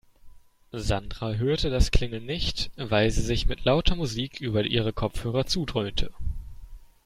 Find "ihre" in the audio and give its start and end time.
4.63-4.93